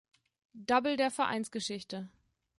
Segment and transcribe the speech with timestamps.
[0.55, 2.09] Double der Vereinsgeschichte.